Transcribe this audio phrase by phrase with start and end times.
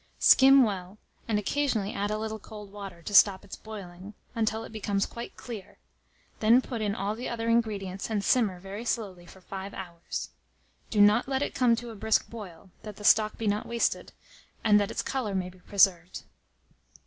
[0.17, 0.97] Skim well,
[1.27, 5.37] and occasionally add a little cold water, to stop its boiling, until it becomes quite
[5.37, 5.77] clear;
[6.39, 10.31] then put in all the other ingredients, and simmer very slowly for 5 hours.
[10.89, 14.11] Do not let it come to a brisk boil, that the stock be not wasted,
[14.63, 16.23] and that its colour may be preserved.